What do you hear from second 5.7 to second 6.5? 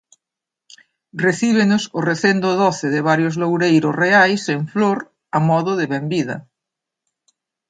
de benvida.